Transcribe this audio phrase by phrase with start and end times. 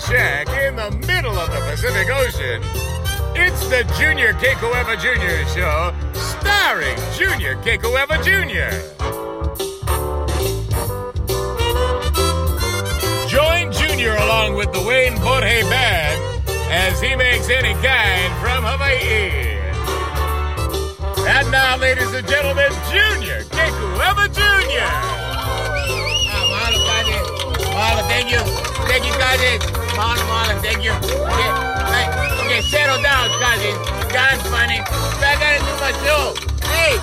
[0.00, 2.62] shack in the middle of the Pacific Ocean,
[3.36, 5.46] it's the Junior Kekuewa Jr.
[5.52, 8.72] show, starring Junior Kekuewa Jr.
[13.28, 19.58] Join Junior along with the Wayne Borhe Band as he makes any kind from Hawaii.
[21.28, 24.88] And now, ladies and gentlemen, Junior Kekuewa Jr.
[26.24, 26.48] Ah,
[27.74, 28.38] mahalo, thank you.
[28.88, 29.81] Thank you, Kazi.
[29.92, 30.92] Mahalo, mahalo, thank you.
[30.92, 31.50] Okay,
[31.84, 32.08] right.
[32.40, 33.72] okay settle down, Kazi.
[34.08, 34.80] That's funny.
[35.20, 36.32] But I gotta do my show.
[36.66, 36.96] Hey,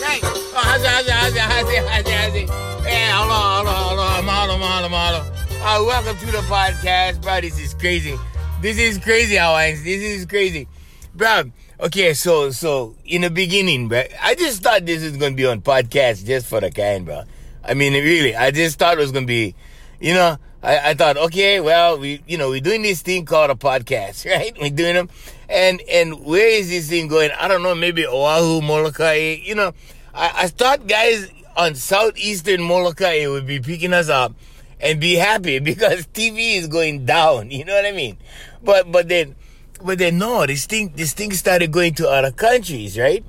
[0.00, 0.18] hey.
[0.24, 2.50] Oh, how's it, how's it, how's it, how's it, how's it, how's it?
[2.88, 4.22] Hey, hello, hello, hello.
[4.24, 5.40] Mahalo, mahalo, mahalo.
[5.62, 7.40] Uh, welcome to the podcast, bro.
[7.42, 8.18] This is crazy.
[8.62, 9.84] This is crazy, Hawaiians.
[9.84, 10.66] This is crazy.
[11.14, 15.44] Bro, okay, so, so, in the beginning, bro, I just thought this was to be
[15.44, 17.24] on podcast just for the kind, bro.
[17.62, 19.54] I mean, really, I just thought it was to be,
[20.00, 23.50] you know, I, I thought, okay, well, we, you know, we're doing this thing called
[23.50, 24.56] a podcast, right?
[24.60, 25.08] We're doing them.
[25.48, 27.30] And, and where is this thing going?
[27.38, 29.72] I don't know, maybe Oahu, Molokai, you know,
[30.14, 34.34] I, I thought guys on southeastern Molokai would be picking us up
[34.80, 37.50] and be happy because TV is going down.
[37.50, 38.18] You know what I mean?
[38.62, 39.34] But, but then,
[39.82, 43.24] but then no, this thing, this thing started going to other countries, right?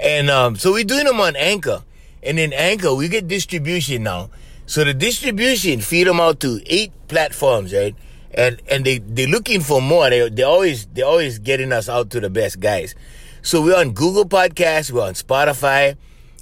[0.00, 1.82] And, um, so we're doing them on Anchor.
[2.22, 4.30] And in Anchor, we get distribution now.
[4.66, 7.94] So the distribution feed them out to eight platforms, right?
[8.32, 10.08] And and they they're looking for more.
[10.10, 12.94] They they always they always getting us out to the best guys.
[13.42, 15.96] So we're on Google Podcasts, we're on Spotify,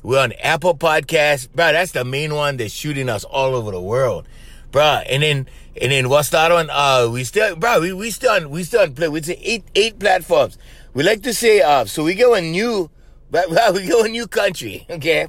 [0.04, 1.72] we're on Apple Podcasts, bro.
[1.72, 4.28] That's the main one that's shooting us all over the world,
[4.70, 5.02] bro.
[5.06, 5.48] And then
[5.80, 6.70] and then what's other one?
[6.70, 7.80] Uh, we still, bro.
[7.80, 9.08] We we still on we still on play.
[9.08, 10.58] We say eight eight platforms.
[10.94, 12.88] We like to say uh, so we go a new,
[13.30, 14.86] but we go a new country.
[14.88, 15.28] Okay,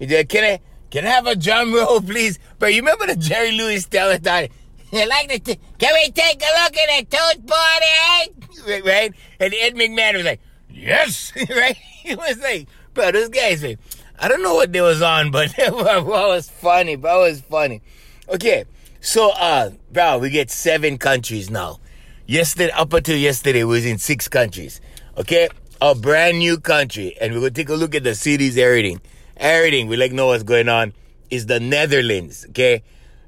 [0.00, 0.60] can I?
[0.92, 2.38] Can I have a drum roll, please?
[2.58, 4.50] But you remember the Jerry Lewis telethon?
[4.92, 5.38] You like the?
[5.38, 7.46] T- Can we take a look at the toast
[8.66, 8.82] party?
[8.86, 9.10] Right?
[9.40, 11.74] And Ed McMahon was like, "Yes," right?
[11.76, 13.78] He was like, "Bro, those guys, man,
[14.18, 15.72] I don't know what they was on, but that
[16.04, 16.96] was funny.
[16.96, 17.80] Bro, it was funny."
[18.28, 18.66] Okay,
[19.00, 21.80] so uh, bro, we get seven countries now.
[22.26, 24.82] Yesterday, up until yesterday, we was in six countries.
[25.16, 25.48] Okay,
[25.80, 29.00] a brand new country, and we're gonna take a look at the cities, everything
[29.36, 29.88] everything.
[29.88, 30.92] We like know what's going on.
[31.30, 32.82] Is the Netherlands, okay?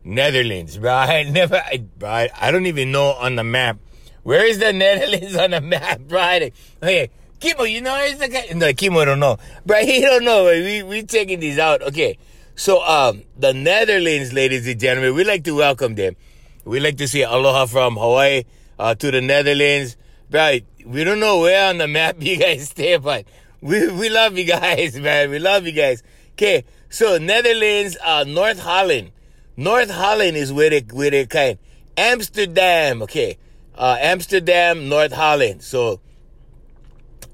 [0.05, 0.93] Netherlands, bro.
[0.93, 3.79] I never, I, bro, I, don't even know on the map.
[4.23, 6.49] Where is the Netherlands on the map, bro?
[6.83, 7.11] Okay,
[7.41, 8.47] Kimo, you know where's the guy?
[8.55, 9.79] No, Kimo don't know, bro.
[9.85, 10.45] He don't know.
[10.45, 11.83] We we taking these out.
[11.83, 12.19] Okay,
[12.55, 16.17] so um, the Netherlands, ladies and gentlemen, we like to welcome them.
[16.65, 18.45] We like to say aloha from Hawaii
[18.79, 19.97] uh, to the Netherlands,
[20.31, 20.59] bro.
[20.87, 23.27] We don't know where on the map you guys stay, but
[23.65, 25.31] we, we love you guys, man.
[25.31, 26.03] We love you guys.
[26.33, 29.11] Okay, so Netherlands, uh, North Holland.
[29.57, 31.59] North Holland is where they, where they kind.
[31.97, 33.39] Amsterdam, okay.
[33.75, 35.63] Uh, Amsterdam, North Holland.
[35.63, 36.01] So,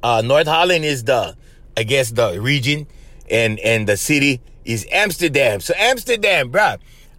[0.03, 1.37] uh, North Holland is the,
[1.77, 2.87] I guess, the region,
[3.29, 5.61] and, and the city is Amsterdam.
[5.61, 6.77] So, Amsterdam, bro.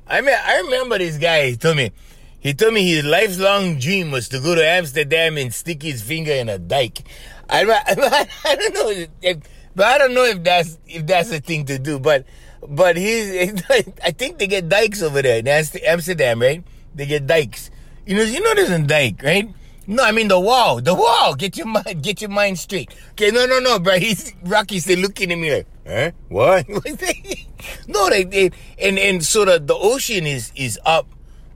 [0.07, 1.91] I mean, I remember this guy, he told me,
[2.39, 6.31] he told me his lifelong dream was to go to Amsterdam and stick his finger
[6.31, 7.03] in a dike.
[7.51, 9.37] I, I, I don't know, if,
[9.75, 11.99] but I don't know if that's if that's a thing to do.
[11.99, 12.25] But
[12.67, 13.61] but he's
[14.03, 16.63] I think they get dikes over there in Amsterdam, right?
[16.95, 17.71] They get dikes.
[18.05, 19.53] You know, you know there's a dike, right?
[19.87, 21.35] No, I mean the wall, the wall.
[21.35, 22.93] Get your mind, get your mind straight.
[23.11, 23.97] Okay, no, no, no, bro.
[23.97, 26.11] He's Rocky's still looking at me like, huh?
[26.29, 26.69] What?
[27.87, 31.07] no, they, they and and so the the ocean is is up,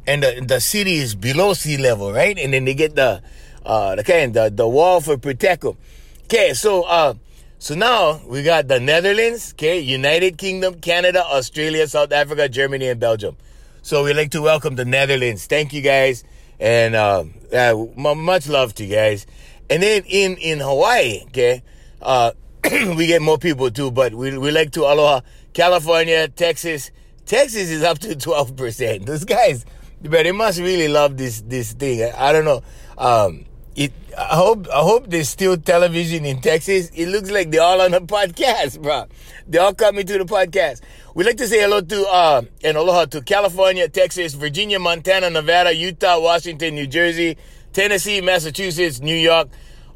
[0.07, 2.37] and the the city is below sea level, right?
[2.37, 3.21] And then they get the
[3.65, 5.77] uh, the kind the the wall for protect them.
[6.25, 7.15] Okay, so uh,
[7.59, 12.99] so now we got the Netherlands, okay, United Kingdom, Canada, Australia, South Africa, Germany, and
[12.99, 13.37] Belgium.
[13.81, 15.45] So we'd like to welcome the Netherlands.
[15.47, 16.23] Thank you guys,
[16.59, 19.25] and uh, uh much love to you guys.
[19.69, 21.63] And then in in Hawaii, okay,
[22.01, 22.31] uh,
[22.95, 25.21] we get more people too, but we we like to aloha
[25.53, 26.91] California, Texas.
[27.25, 29.05] Texas is up to twelve percent.
[29.05, 29.65] Those guys,
[30.01, 32.03] but they must really love this this thing.
[32.03, 32.61] I, I don't know.
[32.97, 33.45] Um,
[33.75, 36.89] it, I hope I hope there's still television in Texas.
[36.95, 39.05] It looks like they're all on the podcast, bro.
[39.47, 40.81] They're all coming to the podcast.
[41.13, 45.75] We'd like to say hello to uh, and aloha to California, Texas, Virginia, Montana, Nevada,
[45.75, 47.37] Utah, Washington, New Jersey,
[47.73, 49.49] Tennessee, Massachusetts, New York,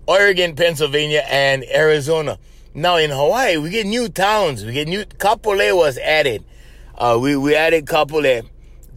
[0.08, 2.38] Oregon, Pennsylvania, and Arizona.
[2.74, 4.66] Now in Hawaii, we get new towns.
[4.66, 6.44] We get new Kapolei was added.
[6.98, 8.46] Uh, we we added Kapolei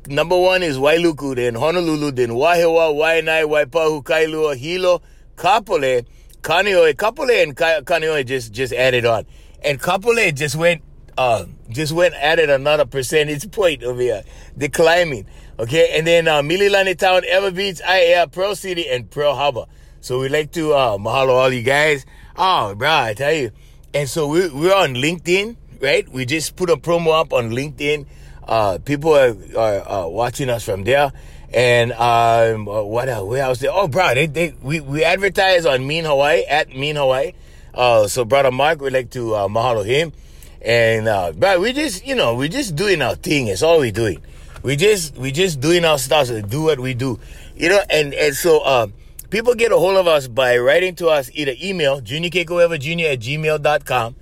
[0.06, 5.02] number one is Wailuku, then Honolulu, then Wahiawa, Waianae, Waipahu, Kailua, Hilo,
[5.36, 6.06] Kapolei,
[6.42, 6.94] Kaneohe.
[6.94, 9.26] Kapolei and Kaneohe just, just added on.
[9.64, 10.82] And Kapolei just went
[11.18, 14.22] uh, just went added another percentage point over here.
[14.56, 15.26] The climbing.
[15.58, 19.66] Okay, and then uh, Mililani Town, Ewa Beach, Aiea, Pearl City, and Pearl Harbor.
[20.00, 22.06] So we like to uh, mahalo all you guys.
[22.36, 23.52] Oh, bro, I tell you.
[23.94, 26.08] And so we, we're on LinkedIn, right?
[26.08, 28.06] We just put a promo up on LinkedIn.
[28.46, 31.12] Uh, people are, are uh, watching us from there.
[31.54, 33.28] And um, what else?
[33.28, 33.64] Where else?
[33.68, 37.32] Oh, bro, they, they, we, we advertise on Mean Hawaii, at Mean Hawaii.
[37.74, 40.12] Uh, so brother Mark, we'd like to uh, mahalo him.
[40.60, 43.48] And uh, but we just, you know, we just doing our thing.
[43.48, 44.22] It's all we doing.
[44.62, 46.28] We just we just doing our stuff.
[46.28, 47.18] So do what we do,
[47.56, 47.80] you know.
[47.90, 48.86] And and so uh,
[49.30, 53.18] people get a hold of us by writing to us either email juniorkekuewa jr at
[53.18, 54.14] gmail.com.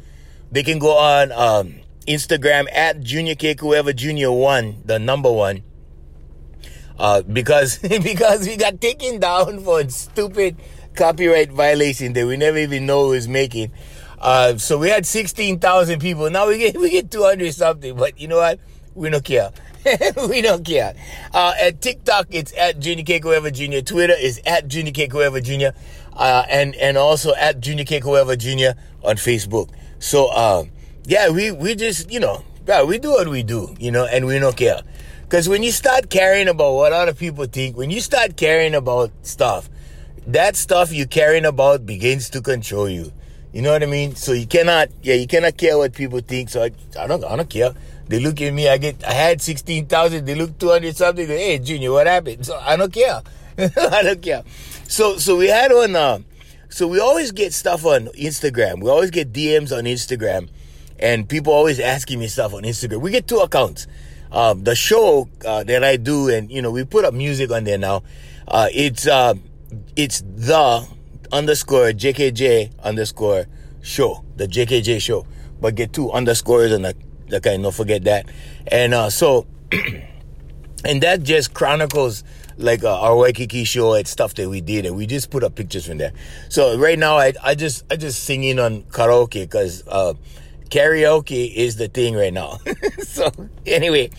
[0.51, 1.75] They can go on um,
[2.07, 4.31] Instagram at Junior Kekuewa Jr.
[4.31, 5.63] One, the number one.
[6.99, 10.57] Uh, because because we got taken down for stupid
[10.95, 13.73] copyright violation that we never even know was making.
[14.19, 16.29] Uh, so we had 16,000 people.
[16.31, 18.61] Now we get, we get 200 something, but you know what?
[18.95, 19.51] We don't care.
[20.29, 20.95] we don't care.
[21.33, 23.81] Uh, at TikTok, it's at Junior Kekuewa Jr.
[23.81, 25.79] Twitter is at Junior Kekuewa Jr.
[26.13, 28.79] Uh, and, and also at Junior Kekuewa Jr.
[29.03, 29.71] on Facebook.
[30.01, 30.65] So, uh,
[31.05, 34.27] yeah, we, we just, you know, yeah, we do what we do, you know, and
[34.27, 34.81] we don't care.
[35.23, 39.11] Because when you start caring about what other people think, when you start caring about
[39.23, 39.69] stuff,
[40.27, 43.13] that stuff you're caring about begins to control you.
[43.53, 44.15] You know what I mean?
[44.15, 46.51] So you cannot, yeah, you cannot care what people think.
[46.51, 47.75] So I, I don't, I don't care.
[48.07, 48.69] They look at me.
[48.69, 50.25] I get, I had sixteen thousand.
[50.25, 51.27] They look two hundred something.
[51.27, 52.45] Hey, Junior, what happened?
[52.45, 53.23] So I don't care.
[53.59, 54.43] I don't care.
[54.89, 56.19] So, so we had on, uh,
[56.69, 58.83] so we always get stuff on Instagram.
[58.83, 60.49] We always get DMs on Instagram,
[61.01, 63.01] and people always asking me stuff on Instagram.
[63.01, 63.87] We get two accounts.
[64.31, 67.65] Um, the show uh, that I do, and you know, we put up music on
[67.65, 68.05] there now.
[68.47, 69.35] Uh, it's uh,
[69.97, 70.87] it's the
[71.33, 73.47] underscore JKJ underscore
[73.83, 75.27] show, the JKJ show.
[75.61, 76.97] But get two underscores and like,
[77.33, 78.31] I don't forget that.
[78.67, 79.47] And uh, so,
[80.85, 82.25] and that just chronicles
[82.57, 85.55] like uh, our Waikiki show and stuff that we did, and we just put up
[85.55, 86.13] pictures from there.
[86.49, 90.15] So right now, I I just I just singing on karaoke because uh,
[90.71, 92.59] karaoke is the thing right now.
[93.01, 93.31] so
[93.67, 94.11] anyway,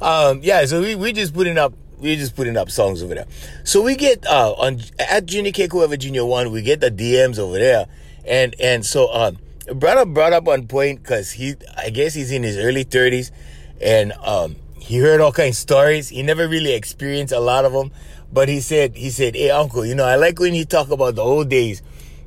[0.00, 3.26] um, yeah, so we we just putting up we're just putting up songs over there.
[3.64, 7.58] So we get uh on at Junior Kekuewa Junior One, we get the DMs over
[7.58, 7.86] there,
[8.24, 9.38] and and so um
[9.74, 13.32] brother brought up on point because he I guess he's in his early thirties,
[13.80, 16.08] and um he heard all kinds of stories.
[16.08, 17.90] He never really experienced a lot of them,
[18.32, 21.16] but he said he said, "Hey uncle, you know I like when you talk about
[21.16, 21.82] the old days,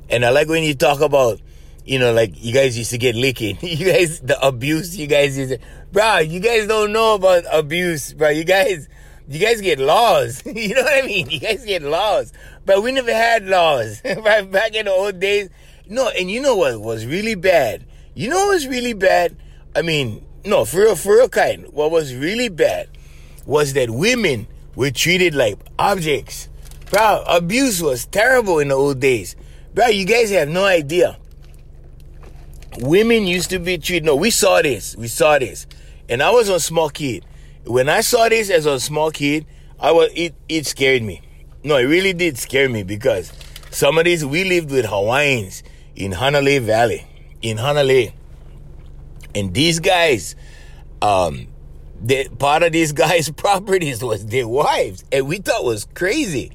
[0.08, 1.40] and I like when you talk about."
[1.84, 3.58] You know, like you guys used to get licking.
[3.62, 5.58] You guys, the abuse you guys used to,
[5.90, 6.18] bro.
[6.18, 8.28] You guys don't know about abuse, bro.
[8.28, 8.88] You guys,
[9.28, 10.42] you guys get laws.
[10.46, 11.30] you know what I mean?
[11.30, 12.32] You guys get laws.
[12.64, 14.00] But we never had laws.
[14.02, 15.50] Back in the old days.
[15.88, 17.84] No, and you know what was really bad?
[18.14, 19.36] You know what was really bad?
[19.74, 21.66] I mean, no, for real, for real kind.
[21.72, 22.88] What was really bad
[23.46, 24.46] was that women
[24.76, 26.48] were treated like objects.
[26.90, 29.34] Bro, abuse was terrible in the old days.
[29.74, 31.18] Bro, you guys have no idea.
[32.78, 34.96] Women used to be treated, no, we saw this.
[34.96, 35.66] We saw this.
[36.08, 37.24] And I was a small kid
[37.64, 39.46] when I saw this as a small kid,
[39.78, 41.22] I was it it scared me.
[41.64, 43.32] No, it really did scare me because
[43.70, 45.62] some of these we lived with Hawaiians
[45.94, 47.06] in Hanalei Valley,
[47.40, 48.12] in Hanalei,
[49.34, 50.34] and these guys,
[51.00, 51.48] um,
[52.00, 56.50] the part of these guys' properties was their wives, and we thought was crazy.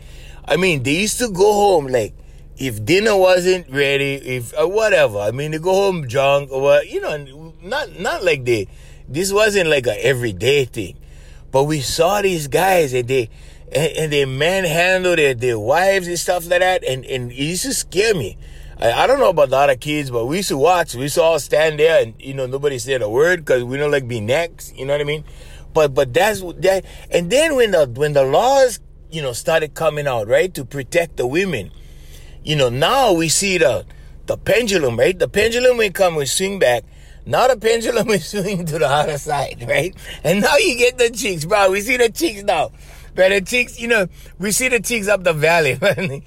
[0.46, 2.13] I mean, they used to go home like
[2.58, 5.20] if dinner wasn't ready, if uh, whatever.
[5.20, 8.68] I mean, they go home drunk or what, you know, not not like they
[9.08, 10.98] this wasn't like a everyday thing.
[11.52, 13.30] But we saw these guys and they
[13.72, 17.64] and, and they manhandled their, their wives and stuff like that, and, and it used
[17.64, 18.38] to scare me.
[18.80, 20.96] I, I don't know about the other kids, but we used to watch.
[20.96, 23.78] We used to all stand there and you know nobody said a word because we
[23.78, 24.76] don't like be next.
[24.76, 25.24] You know what I mean?
[25.74, 26.86] But but that's that.
[27.12, 28.80] And then when the when the laws
[29.12, 31.72] you know started coming out right to protect the women,
[32.48, 33.86] you know now we see the
[34.25, 35.18] the pendulum right.
[35.18, 36.84] The pendulum will come and swing back
[37.27, 39.94] now the pendulum is swinging to the other side, right?
[40.24, 41.70] And now you get the cheeks, bro.
[41.70, 42.72] We see the cheeks now.
[43.16, 44.08] But the cheeks, you know,
[44.39, 45.74] we see the cheeks up the valley,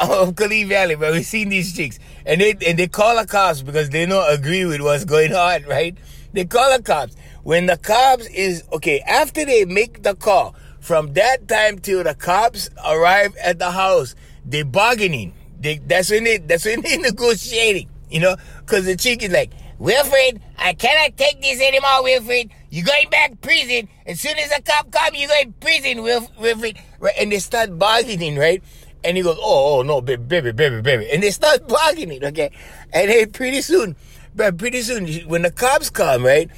[0.00, 1.98] of Kali Valley, but we seen these chicks.
[2.24, 5.64] And they and they call the cops because they don't agree with what's going on,
[5.64, 5.96] right?
[6.32, 7.16] They call the cops.
[7.42, 12.14] When the cops is okay, after they make the call, from that time till the
[12.14, 14.14] cops arrive at the house,
[14.44, 15.34] they bargaining.
[15.60, 19.52] They, that's when they that's when they negotiating, you know, because the chick is like,
[19.78, 22.50] Wilfred, I cannot take this anymore, Wilfred.
[22.70, 23.88] You're going back prison.
[24.06, 26.78] As soon as a cop come, you're going prison, Wilf- Wilfred.
[27.00, 27.14] Right?
[27.18, 28.62] And they start bargaining, right?
[29.02, 31.10] And he goes, oh, oh, no, baby, baby, baby, baby.
[31.10, 32.50] And they start bargaining, okay?
[32.92, 33.96] And then pretty soon,
[34.34, 36.50] but pretty soon when the cops come, right?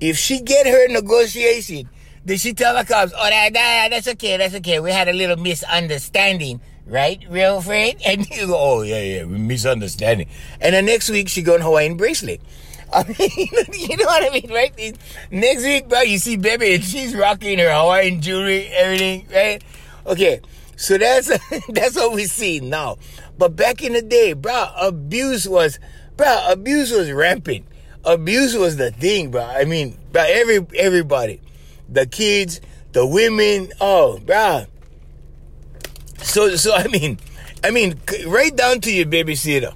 [0.00, 1.88] If she get her negotiation,
[2.24, 4.80] then she tell the cops, "Oh, that, that that's okay, that's okay.
[4.80, 7.96] We had a little misunderstanding." Right, real friend?
[8.06, 10.28] And you go, oh, yeah, yeah, misunderstanding.
[10.60, 12.40] And the next week, she got Hawaiian bracelet.
[12.92, 14.98] I mean, you know what I mean, right?
[15.30, 19.64] Next week, bro, you see baby and she's rocking her Hawaiian jewelry, everything, right?
[20.06, 20.40] Okay,
[20.76, 21.28] so that's
[21.68, 22.98] that's what we see now.
[23.36, 25.80] But back in the day, bro, abuse was,
[26.16, 27.66] bro, abuse was rampant.
[28.04, 29.42] Abuse was the thing, bro.
[29.42, 31.40] I mean, bro, every everybody,
[31.88, 32.60] the kids,
[32.92, 34.66] the women, oh, bro.
[36.22, 37.18] So, so I mean,
[37.62, 39.74] I mean, right down to your babysitter,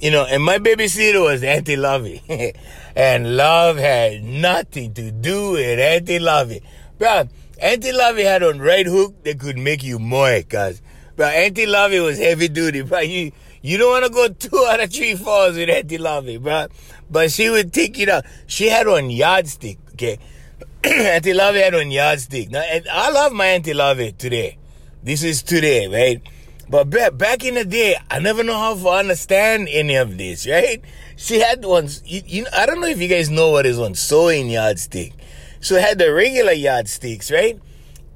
[0.00, 0.24] you know.
[0.24, 2.22] And my babysitter was Auntie Lovey,
[2.96, 6.62] and love had nothing to do with Auntie Lovey,
[6.98, 7.28] bro.
[7.60, 10.80] Auntie Lovey had on right hook that could make you more, cause,
[11.16, 13.00] bro, Auntie Lovey was heavy duty, bro.
[13.00, 13.32] You
[13.62, 16.66] you don't want to go two out of three falls with Auntie Lovey, bro.
[17.10, 18.24] But she would take it out.
[18.46, 20.18] She had on yardstick, okay.
[20.84, 22.50] Auntie Lovey had on yardstick.
[22.50, 24.56] Now, and I love my Auntie Lovey today.
[25.02, 26.20] This is today, right?
[26.68, 30.82] But back, in the day, I never know how to understand any of this, right?
[31.16, 33.78] She had ones, you, you know, I don't know if you guys know what is
[33.78, 35.14] one sewing yardstick.
[35.60, 37.58] So it had the regular yardsticks, right?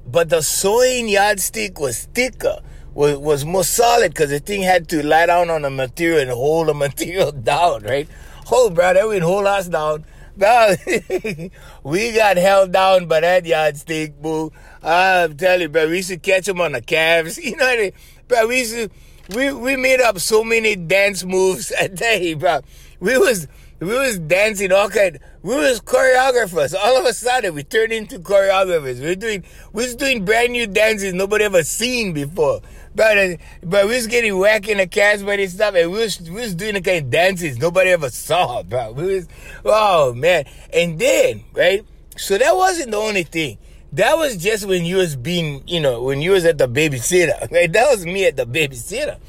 [0.05, 2.59] But the sewing yardstick was thicker,
[2.93, 6.29] was, was more solid because the thing had to lie down on the material and
[6.29, 8.07] hold the material down, right?
[8.45, 10.05] Hold, bro, that would hold us down.
[10.37, 10.75] Bro,
[11.83, 14.51] we got held down by that yardstick, boo.
[14.83, 17.37] I'm telling you, bro, we should catch them on the calves.
[17.45, 17.91] You know what I mean?
[18.27, 18.89] Bro, we to,
[19.33, 22.61] we, we made up so many dance moves a day, bro.
[22.99, 23.47] We was,
[23.79, 25.19] we was dancing all kind.
[25.41, 26.75] We was choreographers.
[26.77, 28.99] All of a sudden, we turned into choreographers.
[28.99, 32.61] We are doing, we was doing brand new dances nobody ever seen before.
[32.95, 36.41] But, but we was getting whacked in the cash money stuff, and we was, we
[36.41, 38.93] was doing the kind of dances nobody ever saw, bro.
[38.93, 39.27] We was,
[39.65, 40.45] oh man.
[40.73, 41.85] And then, right?
[42.17, 43.57] So that wasn't the only thing.
[43.91, 47.49] That was just when you was being, you know, when you was at the babysitter.
[47.51, 47.71] Right?
[47.71, 49.19] That was me at the babysitter.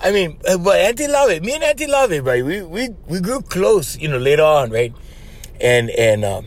[0.00, 2.44] I mean, uh, but Auntie Lovey, me and Auntie Lovey, right?
[2.44, 4.94] We we we grew close, you know, later on, right?
[5.60, 6.46] And and um,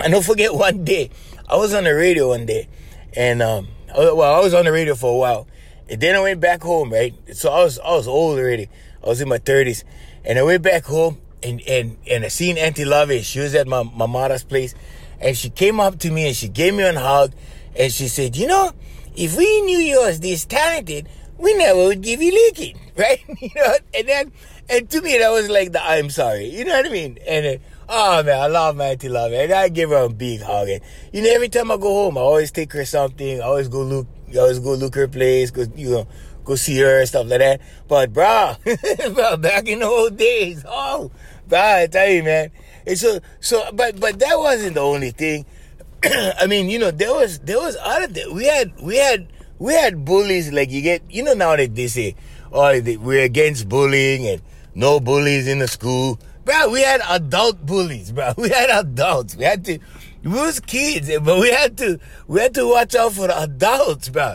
[0.00, 1.10] I don't forget one day,
[1.48, 2.68] I was on the radio one day,
[3.14, 5.46] and um, well, I was on the radio for a while,
[5.88, 7.14] and then I went back home, right?
[7.34, 8.68] So I was I was old already.
[9.04, 9.84] I was in my thirties,
[10.24, 13.22] and I went back home, and and and I seen Auntie Lovey.
[13.22, 14.74] She was at my my mother's place,
[15.20, 17.32] and she came up to me and she gave me a hug,
[17.78, 18.72] and she said, "You know,
[19.16, 23.22] if we knew you was this talented." we never would give you licking, right?
[23.40, 24.32] you know, and then,
[24.68, 27.18] and to me, that was like the I'm sorry, you know what I mean?
[27.26, 30.42] And then, oh man, I love my auntie love, and I give her a big
[30.42, 30.68] hug.
[30.68, 30.80] And,
[31.12, 33.82] you know, every time I go home, I always take her something, I always go
[33.82, 36.06] look, I always go look her place, go, you know,
[36.44, 37.60] go see her and stuff like that.
[37.88, 38.56] But, bro
[39.38, 41.10] back in the old days, oh,
[41.48, 42.50] bro, I tell you, man.
[42.86, 45.44] And so, so, but, but that wasn't the only thing.
[46.04, 49.28] I mean, you know, there was, there was other, we had, we had,
[49.58, 52.14] we had bullies like you get you know now that they say
[52.52, 54.42] oh we're against bullying and
[54.74, 59.44] no bullies in the school bro we had adult bullies bro we had adults we
[59.44, 59.78] had to
[60.26, 64.08] we was kids but we had to we had to watch out for the adults
[64.08, 64.34] bro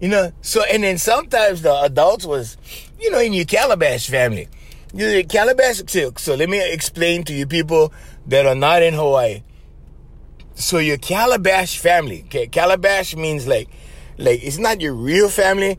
[0.00, 2.56] you know so and then sometimes the adults was
[3.00, 4.48] you know in your calabash family
[4.94, 7.92] you calabash so, so let me explain to you people
[8.26, 9.42] that are not in hawaii
[10.54, 13.68] so your calabash family okay calabash means like
[14.18, 15.78] like it's not your real family,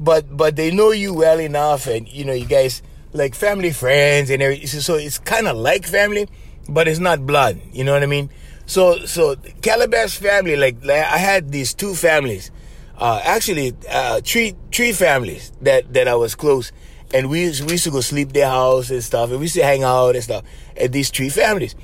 [0.00, 4.30] but but they know you well enough, and you know you guys like family friends
[4.30, 4.66] and everything.
[4.80, 6.28] So it's kind of like family,
[6.68, 7.60] but it's not blood.
[7.72, 8.30] You know what I mean?
[8.66, 12.50] So so Calabash family, like, like I had these two families,
[12.98, 16.72] uh, actually uh, three three families that that I was close,
[17.12, 19.56] and we used, we used to go sleep their house and stuff, and we used
[19.56, 20.44] to hang out and stuff.
[20.80, 21.74] At these three families,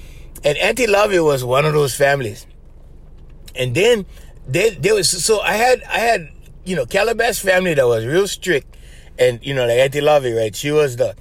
[0.43, 2.47] and Auntie Lovey was one of those families,
[3.55, 4.07] and then
[4.49, 6.29] they there was so I had I had
[6.65, 8.75] you know Calabash family that was real strict,
[9.19, 10.57] and you know like Auntie Lovey, right?
[10.57, 11.15] She was the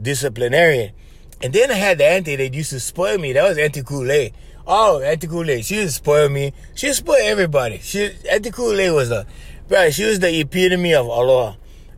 [0.00, 0.92] disciplinarian,
[1.40, 3.32] and then I had the auntie that used to spoil me.
[3.32, 4.34] That was Auntie Kool-Aid.
[4.66, 5.64] Oh, Auntie Kool-Aid.
[5.64, 6.52] She used to spoil me.
[6.74, 7.78] She used to spoil everybody.
[7.78, 9.26] She Auntie Kool-Aid was the
[9.68, 9.92] right.
[9.92, 11.56] She was the epitome of aloha.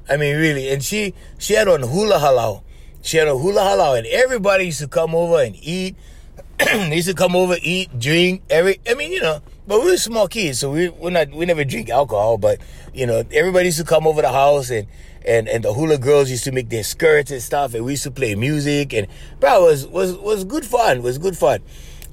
[0.09, 0.71] I mean, really.
[0.71, 2.63] And she she had on hula halau.
[3.03, 5.97] She had a hula halau, and everybody used to come over and eat.
[6.59, 8.43] they used to come over, eat, drink.
[8.51, 11.45] Every I mean, you know but we were small kids, so we we not we
[11.45, 12.39] never drink alcohol.
[12.39, 12.61] But
[12.95, 14.87] you know, everybody used to come over the house, and
[15.27, 18.05] and and the hula girls used to make their skirts and stuff, and we used
[18.05, 19.09] to play music, and
[19.41, 20.99] bro, it was was was good fun.
[20.99, 21.63] It was good fun,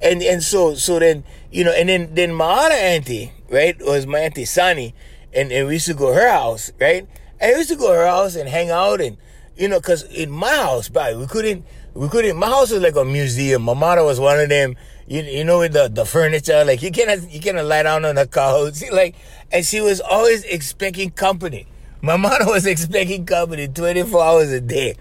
[0.03, 4.05] and and so so then you know, and then then my other auntie, right, was
[4.05, 4.93] my auntie Sunny,
[5.33, 7.07] and and we used to go to her house, right,
[7.39, 9.17] and we used to go to her house and hang out and
[9.57, 12.95] you know, cause in my house, bro, we couldn't, we couldn't, my house was like
[12.95, 13.63] a museum.
[13.63, 14.75] My mother was one of them,
[15.07, 18.15] you, you know, with the, the furniture, like you cannot, you cannot lie down on
[18.15, 18.83] the couch.
[18.91, 19.15] Like,
[19.51, 21.67] and she was always expecting company.
[22.01, 24.95] My mother was expecting company 24 hours a day.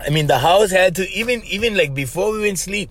[0.00, 2.90] I mean, the house had to, even, even like before we went sleep,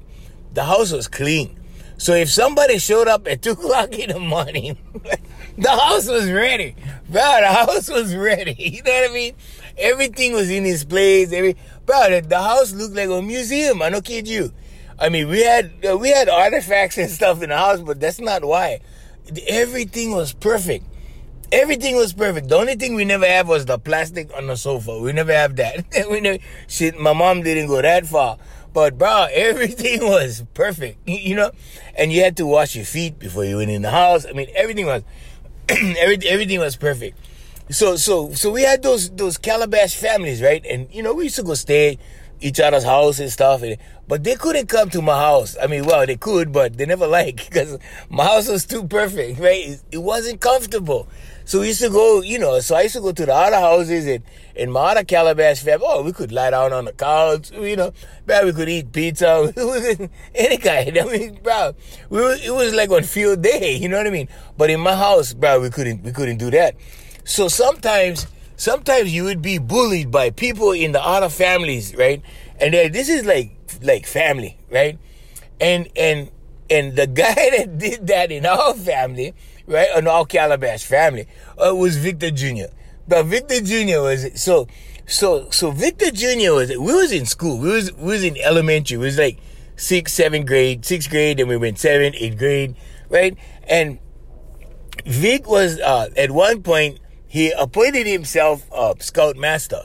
[0.53, 1.59] the house was clean.
[1.97, 4.77] So if somebody showed up at 2 o'clock in the morning,
[5.57, 6.75] the house was ready.
[7.09, 8.55] Bro, the house was ready.
[8.59, 9.35] You know what I mean?
[9.77, 11.31] Everything was in its place.
[11.31, 11.55] Every,
[11.85, 13.81] bro, the, the house looked like a museum.
[13.81, 14.51] I don't kid you.
[14.99, 18.19] I mean, we had uh, we had artifacts and stuff in the house, but that's
[18.19, 18.81] not why.
[19.47, 20.85] Everything was perfect.
[21.51, 22.49] Everything was perfect.
[22.49, 24.99] The only thing we never have was the plastic on the sofa.
[24.99, 25.85] We never have that.
[26.09, 28.37] we never, shit, my mom didn't go that far.
[28.73, 31.51] But bro, everything was perfect, you know.
[31.95, 34.25] And you had to wash your feet before you went in the house.
[34.25, 35.03] I mean, everything was,
[35.69, 37.17] everything, everything was perfect.
[37.69, 40.65] So, so, so we had those those calabash families, right?
[40.65, 41.97] And you know, we used to go stay
[42.43, 43.63] each other's house and stuff.
[43.63, 43.77] And,
[44.07, 45.55] but they couldn't come to my house.
[45.61, 47.77] I mean, well, they could, but they never like because
[48.09, 49.67] my house was too perfect, right?
[49.69, 51.07] It, it, wasn't comfortable.
[51.45, 53.59] So we used to go, you know, so I used to go to the other
[53.59, 54.23] houses and
[54.55, 57.91] in my other Calabash family, oh, we could lie down on the couch, you know,
[58.25, 59.51] bro, we could eat pizza,
[60.35, 60.97] any kind.
[60.97, 61.73] I mean, bro,
[62.09, 64.29] we were, it was like on field day, you know what I mean?
[64.57, 66.75] But in my house, bro, we couldn't, we couldn't do that.
[67.25, 72.21] So sometimes, sometimes you would be bullied by people in the other families, right?
[72.59, 74.97] And this is like, like family, right?
[75.59, 76.29] And, and,
[76.73, 79.33] and the guy that did that in our family,
[79.67, 81.27] right, in our Calabash family,
[81.57, 82.73] uh, was Victor Jr.
[83.07, 84.01] But Victor Jr.
[84.01, 84.67] was so
[85.05, 86.53] so so Victor Jr.
[86.53, 87.59] was we was in school.
[87.59, 88.95] We was we was in elementary.
[88.95, 89.39] It was like
[89.75, 92.75] sixth, seventh grade, sixth grade, and we went seventh, eighth grade,
[93.09, 93.37] right?
[93.67, 93.99] And
[95.05, 99.81] Vic was uh, at one point he appointed himself uh, scout master.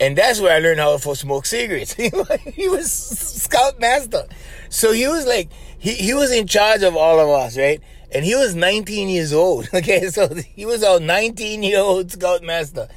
[0.00, 1.92] And that's where I learned how to smoke cigarettes.
[2.54, 4.24] he was scout master.
[4.70, 5.50] So he was like,
[5.80, 7.80] he, he was in charge of all of us, right?
[8.12, 9.68] and he was 19 years old.
[9.80, 12.88] Okay, so he was our 19 year old scoutmaster,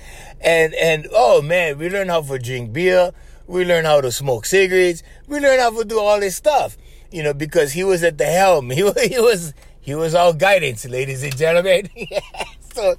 [0.41, 3.11] and and oh man, we learned how to drink beer,
[3.47, 6.77] we learned how to smoke cigarettes, we learned how to do all this stuff,
[7.11, 8.69] you know, because he was at the helm.
[8.71, 11.89] He he was he was our guidance, ladies and gentlemen.
[12.73, 12.95] so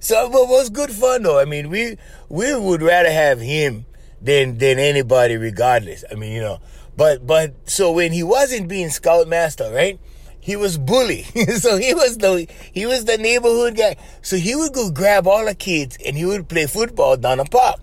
[0.00, 1.38] so but it was good fun though.
[1.38, 3.86] I mean, we we would rather have him
[4.22, 6.04] than than anybody, regardless.
[6.10, 6.60] I mean, you know,
[6.96, 9.98] but but so when he wasn't being scoutmaster, right?
[10.46, 11.22] he was bully.
[11.58, 13.96] so he was the he was the neighborhood guy.
[14.22, 17.44] So he would go grab all the kids and he would play football down the
[17.46, 17.80] park.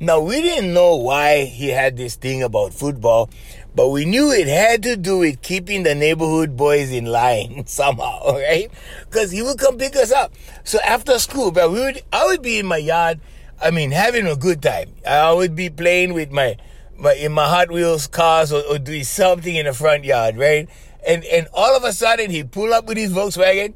[0.00, 3.28] Now we didn't know why he had this thing about football,
[3.74, 8.32] but we knew it had to do with keeping the neighborhood boys in line somehow,
[8.32, 8.70] right?
[9.04, 10.32] Because he would come pick us up.
[10.64, 13.20] So after school, but we would I would be in my yard,
[13.60, 14.94] I mean having a good time.
[15.06, 16.56] I would be playing with my
[16.98, 20.68] my in my Hot Wheels cars or, or doing something in the front yard, right?
[21.06, 23.74] And and all of a sudden he pull up with his Volkswagen.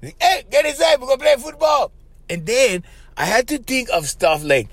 [0.00, 1.92] Hey, get inside, we're gonna play football.
[2.28, 2.82] And then
[3.16, 4.68] I had to think of stuff like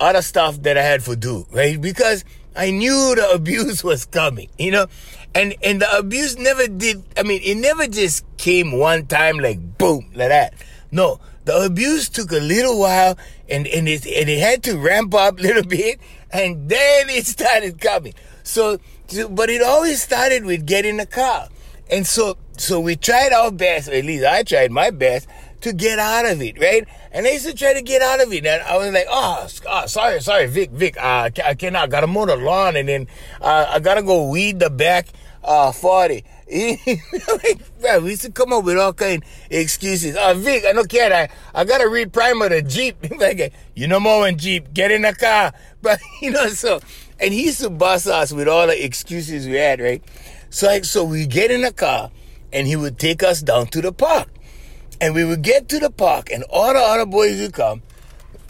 [0.00, 1.80] other stuff that I had to do, right?
[1.80, 2.24] Because
[2.56, 4.86] I knew the abuse was coming, you know?
[5.34, 9.78] And and the abuse never did I mean it never just came one time like
[9.78, 10.54] boom, like that.
[10.90, 11.20] No.
[11.44, 15.38] The abuse took a little while and, and it and it had to ramp up
[15.38, 16.00] a little bit
[16.34, 18.12] and then it started coming.
[18.42, 18.78] So
[19.30, 21.48] but it always started with getting a car.
[21.90, 25.28] And so, so we tried our best, at least I tried my best
[25.60, 26.86] to get out of it, right?
[27.12, 28.44] And I used to try to get out of it.
[28.46, 32.06] And I was like, oh, oh sorry, sorry, Vic, Vic, uh, I cannot, I gotta
[32.06, 33.06] mow the lawn and then,
[33.40, 35.08] uh, I gotta go weed the back,
[35.42, 36.24] uh, 40.
[36.50, 40.16] like, we used to come up with all kind of excuses.
[40.18, 41.12] Oh, Vic, I don't care.
[41.12, 41.28] I,
[41.58, 42.96] I gotta reprimer the Jeep.
[43.18, 45.52] like, you know more in Jeep, get in the car.
[45.82, 46.80] But, you know, so,
[47.20, 50.02] and he used to bust us with all the excuses we had, right?
[50.48, 52.10] So, like, so we get in the car
[52.54, 54.28] and he would take us down to the park.
[54.98, 57.82] And we would get to the park and all the other boys would come.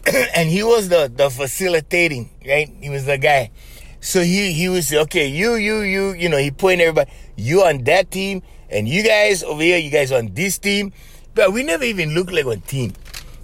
[0.37, 2.73] and he was the, the facilitating, right?
[2.81, 3.51] He was the guy.
[4.01, 7.63] So he, he would say, okay, you, you, you, you know, he pointed everybody, you
[7.63, 10.93] on that team and you guys over here, you guys on this team.
[11.35, 12.93] But we never even looked like one team.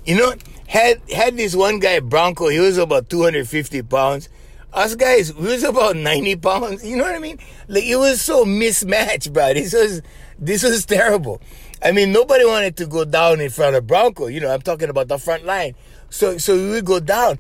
[0.05, 0.35] You know,
[0.67, 4.29] had, had this one guy, Bronco, he was about 250 pounds
[4.73, 6.85] us guys, we was about 90 pounds.
[6.85, 7.39] You know what I mean?
[7.69, 9.55] Like it was so mismatched, bro.
[9.55, 10.03] This was
[10.39, 11.41] this was terrible.
[11.83, 14.27] I mean, nobody wanted to go down in front of Bronco.
[14.27, 15.75] You know, I'm talking about the front line.
[16.11, 17.39] So so we would go down.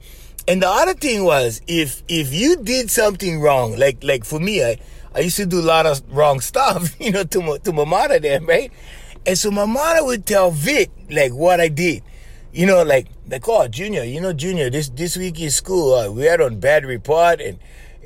[0.48, 4.64] And the other thing was if if you did something wrong, like like for me,
[4.64, 4.78] I,
[5.14, 7.84] I used to do a lot of wrong stuff, you know, to my to my
[7.84, 8.72] mother then, right?
[9.26, 12.02] And so my mother would tell Vic like what I did.
[12.52, 14.04] you know, like they call Junior.
[14.04, 14.70] You know, Junior.
[14.70, 17.58] This this week in school, uh, we had on bad report, and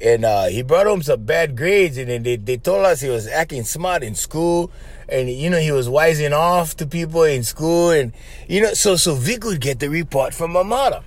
[0.02, 3.08] and uh, he brought home some bad grades, and then they they told us he
[3.08, 4.70] was acting smart in school,
[5.08, 8.12] and you know he was wising off to people in school, and
[8.48, 11.02] you know, so so Vic would get the report from my mother.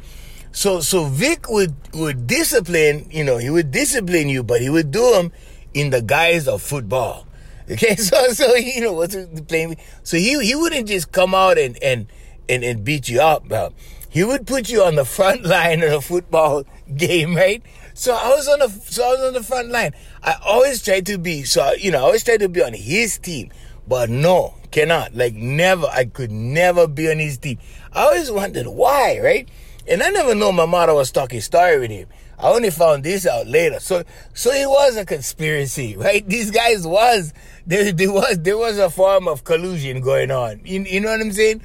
[0.52, 4.90] So so Vic would would discipline, you know, he would discipline you, but he would
[4.90, 5.32] do them
[5.74, 7.26] in the guise of football.
[7.70, 9.18] Okay, so so you know what's
[9.50, 9.76] playing.
[10.02, 12.08] So he he wouldn't just come out and and
[12.48, 13.74] and, and beat you up, bro.
[14.10, 16.64] He would put you on the front line of a football
[16.96, 17.62] game, right?
[17.94, 19.92] So I was on the so I was on the front line.
[20.24, 23.18] I always tried to be so you know I always tried to be on his
[23.18, 23.52] team,
[23.86, 25.14] but no, cannot.
[25.14, 27.60] Like never, I could never be on his team.
[27.92, 29.50] I always wondered why, right?
[29.88, 32.08] And I never know my mother was talking story with him.
[32.40, 33.80] I only found this out later.
[33.80, 36.28] So so it was a conspiracy, right?
[36.28, 37.34] These guys was
[37.66, 40.62] there, there was there was a form of collusion going on.
[40.64, 41.62] You, you know what I'm saying?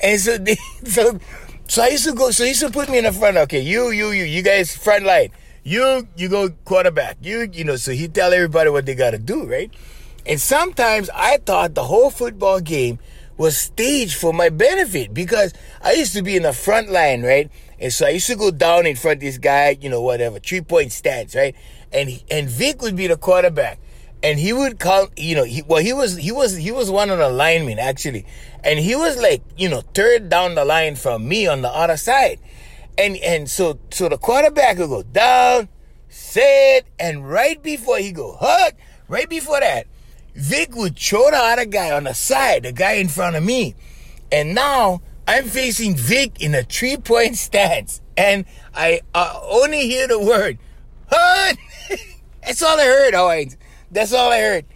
[0.00, 1.18] And so they, so
[1.66, 3.36] so I used to go so he used to put me in the front.
[3.36, 5.30] Okay, you, you, you, you guys front line.
[5.62, 7.18] You you go quarterback.
[7.22, 9.70] You you know, so he tell everybody what they gotta do, right?
[10.26, 12.98] And sometimes I thought the whole football game
[13.36, 17.50] was staged for my benefit because I used to be in the front line, right?
[17.84, 20.38] And so I used to go down in front of this guy, you know, whatever,
[20.38, 21.54] three point stance, right?
[21.92, 23.78] And he, and Vic would be the quarterback.
[24.22, 27.10] And he would call, you know, he, well, he was, he was, he was one
[27.10, 28.24] of the linemen actually.
[28.64, 31.98] And he was like, you know, third down the line from me on the other
[31.98, 32.40] side.
[32.96, 35.68] And, and so, so the quarterback would go down,
[36.08, 38.72] set, and right before he go hug,
[39.08, 39.88] right before that,
[40.34, 43.74] Vic would throw the other guy on the side, the guy in front of me.
[44.32, 50.06] And now I'm facing Vic in a three point stance, and I uh, only hear
[50.06, 50.58] the word
[51.10, 51.56] "hut."
[52.42, 53.56] That's all I heard, Hawaiians.
[53.90, 54.66] That's all I heard.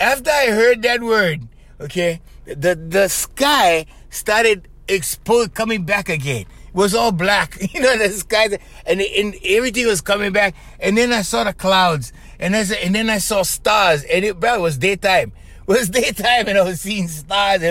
[0.00, 1.46] After I heard that word,
[1.80, 6.46] okay, the the sky started exposed, coming back again.
[6.68, 10.54] It was all black, you know, the sky, and, and everything was coming back.
[10.80, 14.40] And then I saw the clouds, and I and then I saw stars, and it,
[14.40, 15.32] bro, it was daytime.
[15.62, 17.62] It was daytime, and I was seeing stars.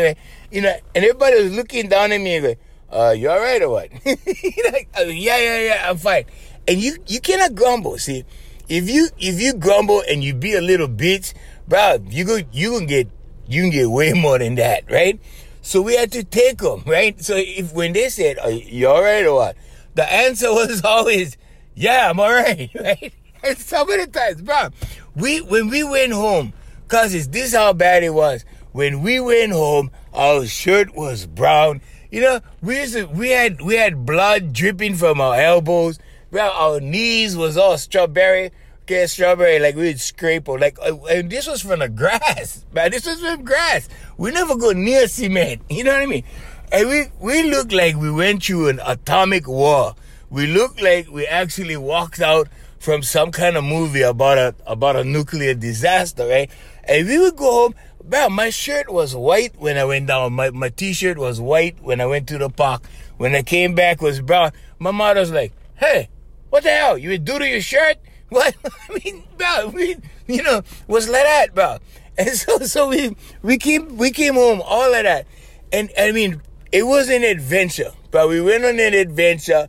[0.51, 2.57] You know, and everybody was looking down at me and going,
[2.91, 3.89] uh, you all right or what?
[4.05, 6.25] like, uh, yeah, yeah, yeah, I'm fine.
[6.67, 7.97] And you, you cannot grumble.
[7.97, 8.25] See,
[8.67, 11.33] if you, if you grumble and you be a little bitch,
[11.67, 13.07] bro, you go, you can get,
[13.47, 15.19] you can get way more than that, right?
[15.61, 17.19] So we had to take them, right?
[17.23, 19.55] So if, when they said, are you all right or what?
[19.95, 21.37] The answer was always,
[21.75, 23.13] yeah, I'm all right, right?
[23.43, 24.69] And so many times, bro,
[25.15, 26.53] we, when we went home,
[26.87, 28.43] cause it's this how bad it was.
[28.71, 31.81] When we went home, our shirt was brown.
[32.09, 35.99] You know, we to, we had we had blood dripping from our elbows.
[36.31, 38.51] Well, our knees was all strawberry.
[38.83, 42.91] Okay, strawberry, like we'd scrape or like, uh, and this was from the grass, man.
[42.91, 43.87] This was from grass.
[44.17, 45.61] We never go near cement.
[45.69, 46.23] You know what I mean?
[46.71, 49.95] And we we looked like we went through an atomic war.
[50.29, 52.47] We looked like we actually walked out
[52.79, 56.49] from some kind of movie about a about a nuclear disaster, right?
[56.85, 60.33] And we would go home Bro, my shirt was white when I went down.
[60.33, 62.83] My, my t-shirt was white when I went to the park.
[63.17, 64.51] When I came back was brown.
[64.79, 66.09] My mother's like, hey,
[66.49, 66.97] what the hell?
[66.97, 67.97] You would do to your shirt?
[68.31, 68.55] What?
[68.63, 71.79] I mean, bro, we, you know, was like that, bro.
[72.17, 75.27] And so, so we, we came, we came home, all of that.
[75.73, 79.67] And I mean, it was an adventure, but we went on an adventure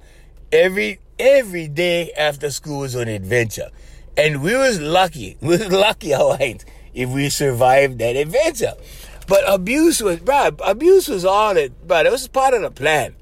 [0.52, 3.70] every, every day after school was an adventure.
[4.16, 5.38] And we was lucky.
[5.40, 8.74] We was lucky Hawaiians if we survived that adventure.
[9.28, 13.14] But abuse was, bro, abuse was all that, bro, that was part of the plan.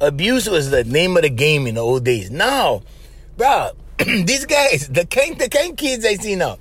[0.00, 2.30] Abuse was the name of the game in the old days.
[2.30, 2.82] Now,
[3.36, 6.58] bro, these guys, the kind, the kind kids I see now,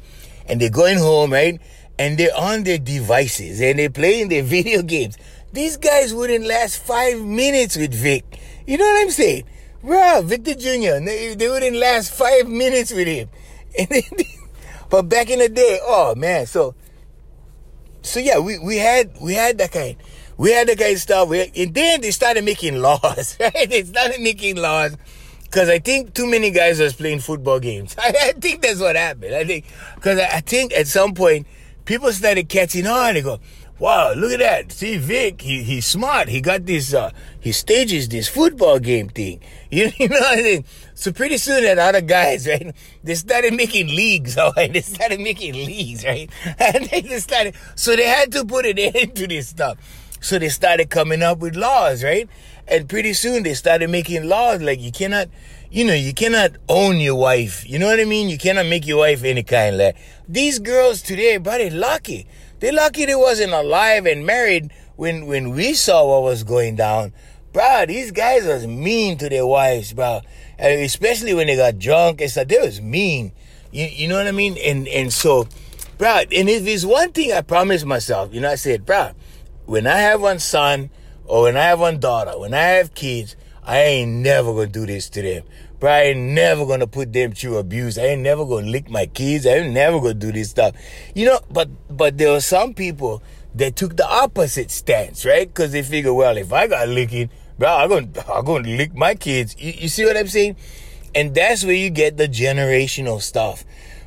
[0.48, 1.60] and they're going home, right?
[1.98, 5.17] And they're on their devices and they're playing their video games.
[5.52, 8.24] These guys wouldn't last five minutes with Vic.
[8.67, 9.45] You know what I'm saying?
[9.82, 13.30] Bro, Victor Jr., they, they wouldn't last five minutes with him.
[13.78, 14.02] And then,
[14.89, 16.75] but back in the day, oh man, so
[18.02, 19.97] so yeah, we, we had we had that kind
[20.39, 21.28] we had that kind of stuff.
[21.28, 23.69] We, and then they started making laws, right?
[23.69, 24.95] They started making laws
[25.43, 27.95] because I think too many guys was playing football games.
[27.99, 29.36] I, I think that's what happened.
[29.36, 31.45] I think because I, I think at some point
[31.86, 33.15] people started catching on.
[33.15, 33.39] They go,
[33.80, 34.72] wow, look at that.
[34.72, 36.28] See, Vic, he, he's smart.
[36.30, 39.39] He got this, uh, he stages this football game thing.
[39.72, 40.65] You, you know what I mean?
[40.94, 44.72] So pretty soon that other guys, right, they started making leagues, all right?
[44.72, 46.30] They started making leagues, right?
[46.60, 49.78] And they just started, so they had to put an end to this stuff.
[50.22, 52.28] So they started coming up with laws, right?
[52.68, 55.30] And pretty soon they started making laws like you cannot,
[55.72, 57.68] you know, you cannot own your wife.
[57.68, 58.28] You know what I mean?
[58.28, 59.96] You cannot make your wife any kind like
[60.28, 62.28] these girls today, buddy, lucky.
[62.60, 67.13] They're lucky they wasn't alive and married when when we saw what was going down,
[67.54, 70.22] bro, these guys was mean to their wives, bro.
[70.58, 73.32] And especially when they got drunk and stuff, they was mean.
[73.72, 74.58] You, you know what I mean?
[74.58, 75.48] And and so,
[75.98, 79.12] bro, and if there's one thing I promised myself, you know, I said, bro,
[79.65, 80.89] when I have one son
[81.26, 84.86] or when I have one daughter, when I have kids, I ain't never gonna do
[84.86, 85.43] this to them.
[85.80, 87.98] Bro, I ain't never gonna put them through abuse.
[87.98, 89.46] I ain't never gonna lick my kids.
[89.46, 90.76] I ain't never gonna do this stuff.
[91.15, 93.24] You know, but but there were some people
[93.56, 95.48] that took the opposite stance, right?
[95.48, 99.15] Because they figure, well, if I got licking, bro, I'm gonna I'm gonna lick my
[99.15, 99.56] kids.
[99.58, 100.58] You, you see what I'm saying?
[101.15, 103.63] And that's where you get the generational stuff.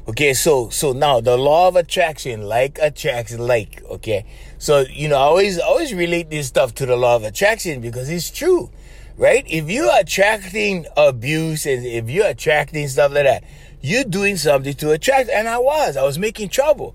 [0.09, 3.83] Okay, so so now the law of attraction, like attracts like.
[3.85, 4.27] Okay,
[4.59, 8.11] so you know I always always relate this stuff to the law of attraction because
[8.11, 8.71] it's true,
[9.16, 9.44] right?
[9.46, 13.44] If you're attracting abuse and if you're attracting stuff like that,
[13.81, 15.29] you're doing something to attract.
[15.29, 16.94] And I was, I was making trouble.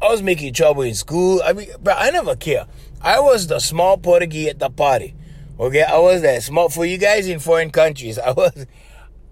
[0.00, 1.40] I was making trouble in school.
[1.44, 2.66] I mean, but I never care.
[3.00, 5.14] I was the small Portuguese at the party.
[5.60, 8.18] Okay, I was that small for you guys in foreign countries.
[8.18, 8.66] I was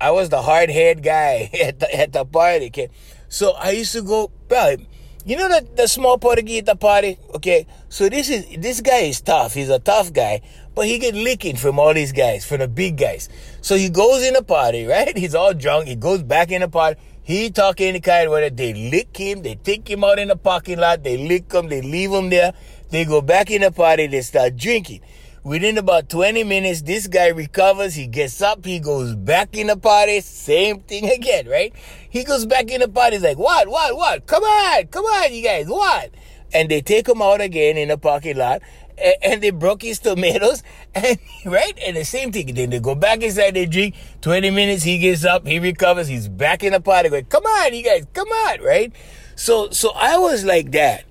[0.00, 2.66] I was the hard head guy at the, at the party.
[2.66, 2.88] Okay,
[3.28, 4.76] so I used to go, bro.
[5.24, 7.18] You know that the small Portuguese at the party.
[7.34, 9.54] Okay, so this is this guy is tough.
[9.54, 10.40] He's a tough guy,
[10.74, 13.28] but he get licking from all these guys, from the big guys.
[13.60, 15.16] So he goes in the party, right?
[15.16, 15.88] He's all drunk.
[15.88, 17.00] He goes back in the party.
[17.22, 18.48] He talk any kind of way.
[18.48, 19.42] They lick him.
[19.42, 21.02] They take him out in the parking lot.
[21.02, 21.68] They lick him.
[21.68, 22.52] They leave him there.
[22.90, 24.06] They go back in the party.
[24.06, 25.02] They start drinking.
[25.42, 27.94] Within about 20 minutes, this guy recovers.
[27.94, 28.64] He gets up.
[28.64, 30.20] He goes back in the party.
[30.20, 31.72] Same thing again, right?
[32.10, 33.16] He goes back in the party.
[33.16, 34.26] He's like, what, what, what?
[34.26, 36.10] Come on, come on, you guys, what?
[36.52, 38.60] And they take him out again in the parking lot.
[39.02, 40.62] And, and they broke his tomatoes.
[40.92, 41.78] And, right?
[41.86, 42.52] And the same thing.
[42.52, 43.54] Then they go back inside.
[43.54, 43.94] They drink.
[44.22, 44.82] 20 minutes.
[44.82, 45.46] He gets up.
[45.46, 46.08] He recovers.
[46.08, 48.92] He's back in the party going, come on, you guys, come on, right?
[49.36, 51.04] So, so I was like that.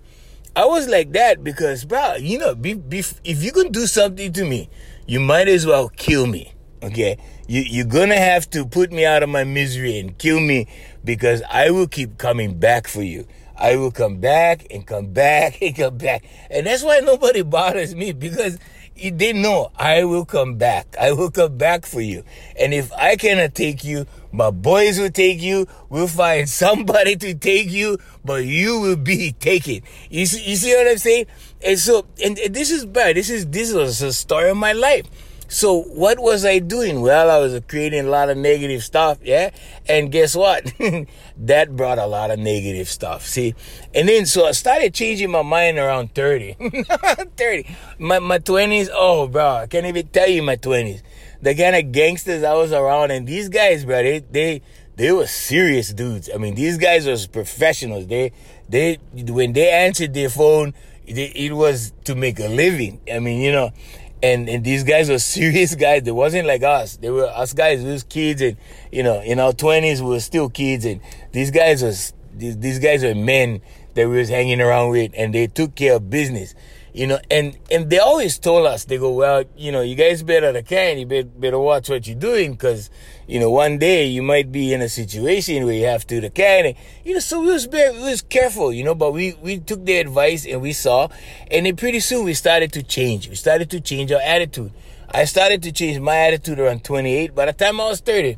[0.55, 4.33] I was like that because, bro, you know, be, be, if you can do something
[4.33, 4.69] to me,
[5.07, 6.53] you might as well kill me.
[6.81, 10.67] Okay, you you're gonna have to put me out of my misery and kill me
[11.03, 13.27] because I will keep coming back for you.
[13.59, 17.93] I will come back and come back and come back, and that's why nobody bothers
[17.93, 18.57] me because
[19.01, 20.95] they know I will come back.
[20.99, 22.23] I will come back for you.
[22.59, 25.67] And if I cannot take you, my boys will take you.
[25.89, 29.81] We'll find somebody to take you, but you will be taken.
[30.09, 31.25] You see, you see what I'm saying?
[31.63, 33.15] And so, and, this is bad.
[33.15, 35.05] This is, this was a story of my life.
[35.51, 37.01] So what was I doing?
[37.01, 39.49] Well, I was creating a lot of negative stuff, yeah?
[39.87, 40.71] And guess what?
[41.37, 43.55] that brought a lot of negative stuff, see?
[43.95, 46.53] And then, so I started changing my mind around 30.
[47.37, 47.75] 30.
[47.97, 51.01] My, my 20s, oh, bro, I can't even tell you my 20s.
[51.41, 54.61] The kind of gangsters I was around, and these guys, bro, they, they,
[54.97, 56.29] they were serious dudes.
[56.31, 58.05] I mean, these guys was professionals.
[58.05, 58.33] They,
[58.67, 60.75] they, when they answered their phone,
[61.07, 63.01] it was to make a living.
[63.11, 63.71] I mean, you know,
[64.21, 66.03] and and these guys were serious guys.
[66.03, 66.97] They wasn't like us.
[66.97, 67.83] They were us guys.
[67.83, 68.57] We was kids, and
[68.91, 71.01] you know, in our twenties, we were still kids, and
[71.31, 73.61] these guys was these, these guys were men
[73.95, 76.55] that we was hanging around with, and they took care of business,
[76.99, 77.19] you know.
[77.31, 80.61] And and they always told us, they go, well, you know, you guys better the
[80.61, 82.89] can you better, watch what you're doing, because
[83.25, 86.29] you know, one day you might be in a situation where you have to the
[86.29, 86.75] can.
[87.05, 89.85] You know, so we was very, we was careful, you know, but we, we took
[89.85, 91.07] the advice and we saw,
[91.49, 93.29] and then pretty soon we started to change.
[93.29, 94.71] We started to change our attitude.
[95.11, 97.33] I started to change my attitude around 28.
[97.33, 98.37] By the time I was 30,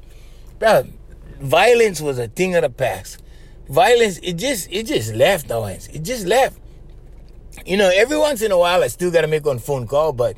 [0.60, 0.84] bro,
[1.40, 3.24] violence was a thing of the past.
[3.70, 6.60] Violence, it just, it just left our hands It just left.
[7.66, 10.36] You know, every once in a while I still gotta make one phone call, but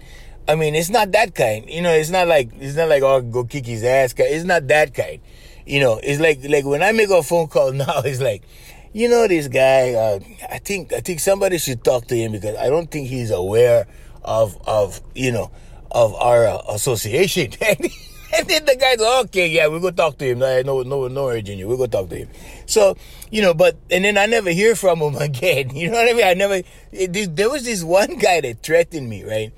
[0.47, 1.69] I mean, it's not that kind.
[1.69, 4.13] You know, it's not like it's not like oh go kick his ass.
[4.17, 5.19] It's not that kind.
[5.65, 8.43] You know, it's like like when I make a phone call now, it's like,
[8.91, 9.93] you know, this guy.
[9.93, 13.31] Uh, I think I think somebody should talk to him because I don't think he's
[13.31, 13.87] aware
[14.23, 15.51] of of you know
[15.91, 17.51] of our uh, association.
[18.37, 20.39] and then the guy's like, okay, yeah, we're gonna talk to him.
[20.39, 21.67] No, no, no, urging you.
[21.67, 22.29] We're gonna talk to him.
[22.65, 22.95] So,
[23.31, 25.75] you know, but and then I never hear from him again.
[25.75, 26.25] You know what I mean?
[26.25, 26.61] I never.
[26.91, 29.53] It, there was this one guy that threatened me, right?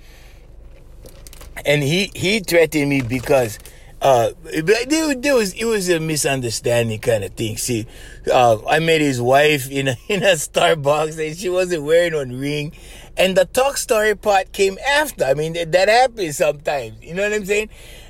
[1.65, 3.59] and he he threatened me because
[4.01, 4.31] uh,
[4.63, 7.57] there, there was it was a misunderstanding kind of thing.
[7.57, 7.87] See,
[8.31, 12.39] uh, I met his wife in a, in a Starbucks and she wasn't wearing one
[12.39, 12.73] ring,
[13.17, 15.25] and the talk story part came after.
[15.25, 17.01] I mean, that, that happens sometimes.
[17.03, 17.69] You know what I'm saying?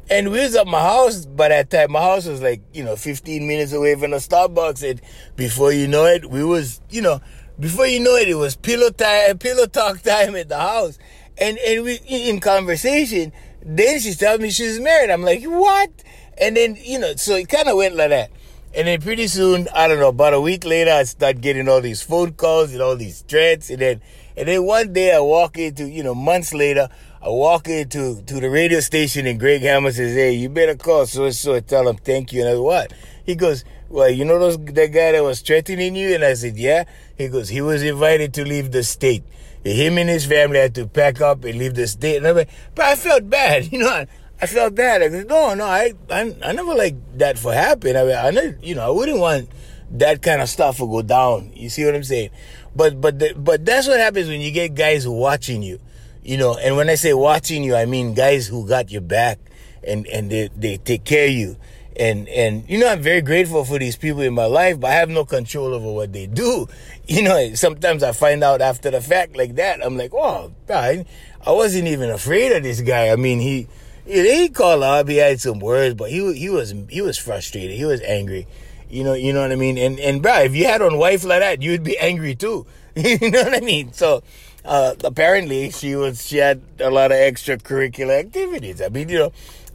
[0.10, 1.92] And we was at my house by that time.
[1.92, 5.02] My house was like you know 15 minutes away from the Starbucks, and
[5.36, 7.22] before you know it, we was you know
[7.60, 11.00] before you know it, it was pillow time, pillow talk time at the house.
[11.38, 15.10] And and we in conversation, then she tells me she's married.
[15.10, 15.92] I'm like, what?
[16.38, 18.32] And then you know, so it kind of went like that.
[18.76, 21.80] And then pretty soon, I don't know, about a week later, I start getting all
[21.80, 24.02] these phone calls and all these threats, and then
[24.38, 26.90] And then one day I walk into, you know, months later,
[27.26, 31.08] I walk into to the radio station and Greg Hammer says, Hey, you better call
[31.08, 32.42] so and so tell him thank you.
[32.42, 32.94] And I go, What?
[33.26, 36.14] He goes, Well, you know those that guy that was threatening you?
[36.14, 36.84] And I said, Yeah.
[37.18, 39.24] He goes, He was invited to leave the state.
[39.64, 42.18] Him and his family had to pack up and leave the state.
[42.18, 44.06] And I went, but I felt bad, you know.
[44.40, 45.02] I, felt bad.
[45.02, 47.98] I go, no, no, I, I, I never like that for happen.
[47.98, 49.50] I mean, I never, you know, I wouldn't want
[49.92, 51.54] that kind of stuff to go down.
[51.56, 52.30] You see what I'm saying?
[52.76, 55.80] But, but, the, but that's what happens when you get guys watching you,
[56.26, 56.58] you know.
[56.58, 59.40] And when I say watching you, I mean guys who got your back
[59.88, 61.58] and, and they, they take care of you.
[61.98, 64.96] And, and, you know, I'm very grateful for these people in my life, but I
[64.96, 66.68] have no control over what they do.
[67.08, 69.86] You know, sometimes I find out after the fact like that.
[69.86, 71.06] I'm like, oh, I,
[71.46, 73.10] I wasn't even afraid of this guy.
[73.10, 73.68] I mean, he,
[74.08, 77.78] he called up, he had some words, but he, he was, he was frustrated.
[77.78, 78.48] He was angry.
[78.90, 79.78] You know, you know what I mean?
[79.78, 82.66] And, and bro, if you had on wife like that, you'd be angry too.
[82.96, 83.94] you know what I mean?
[83.94, 84.24] So,
[84.66, 88.82] uh, apparently she was, she had a lot of extracurricular activities.
[88.82, 89.32] I mean, you know,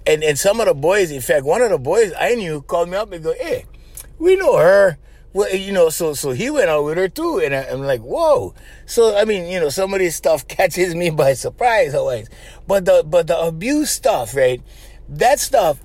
[0.06, 2.88] and, and some of the boys, in fact, one of the boys I knew called
[2.88, 3.66] me up and go, Hey,
[4.18, 4.98] we know her.
[5.32, 7.38] Well, you know, so, so he went out with her too.
[7.38, 8.52] And I, am like, whoa.
[8.86, 12.28] So, I mean, you know, some of this stuff catches me by surprise always.
[12.66, 14.60] But the, but the abuse stuff, right?
[15.08, 15.80] That stuff,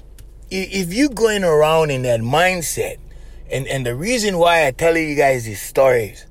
[0.49, 2.97] if you going around in that mindset,
[3.51, 6.25] and, and the reason why I tell you guys these stories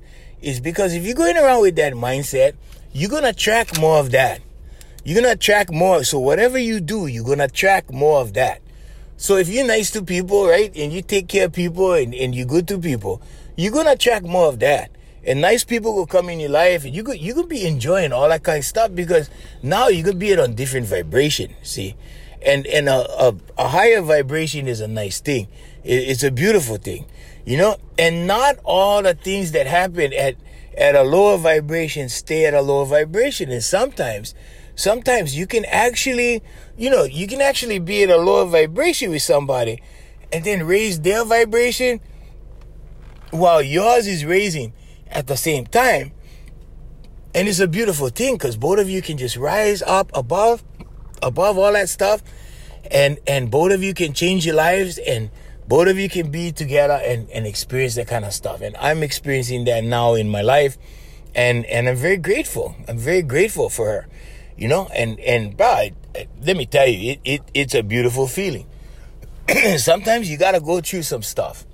[0.45, 2.53] is because if you're going around with that mindset,
[2.93, 4.41] you're going to attract more of that.
[5.03, 6.03] You're going to attract more.
[6.03, 8.61] So whatever you do, you're going to attract more of that.
[9.17, 12.35] So if you're nice to people, right, and you take care of people and, and
[12.35, 13.23] you're good to people,
[13.57, 14.91] you're going to attract more of that.
[15.25, 18.13] And nice people will come in your life and you could, you could be enjoying
[18.13, 19.31] all that kind of stuff because
[19.63, 21.95] now you could be on different vibration, see?
[22.45, 25.47] And, and a, a, a higher vibration is a nice thing.
[25.83, 27.07] It, it's a beautiful thing,
[27.45, 27.77] you know?
[27.97, 30.35] And not all the things that happen at,
[30.77, 33.51] at a lower vibration stay at a lower vibration.
[33.51, 34.35] And sometimes
[34.75, 36.43] sometimes you can actually,
[36.77, 39.81] you know, you can actually be at a lower vibration with somebody
[40.31, 42.01] and then raise their vibration
[43.31, 44.73] while yours is raising
[45.07, 46.11] at the same time.
[47.33, 50.63] And it's a beautiful thing because both of you can just rise up above,
[51.21, 52.21] above all that stuff.
[52.91, 55.31] And, and both of you can change your lives and
[55.67, 58.61] both of you can be together and, and experience that kind of stuff.
[58.61, 60.77] And I'm experiencing that now in my life.
[61.33, 62.75] And, and I'm very grateful.
[62.87, 64.07] I'm very grateful for her
[64.57, 65.89] you know and and bro
[66.41, 68.65] let me tell you it, it it's a beautiful feeling
[69.77, 71.65] sometimes you got to go through some stuff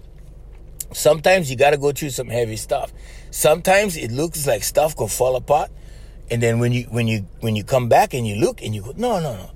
[0.91, 2.91] sometimes you got to go through some heavy stuff
[3.29, 5.69] sometimes it looks like stuff can fall apart
[6.29, 8.81] and then when you when you when you come back and you look and you
[8.81, 9.51] go no no no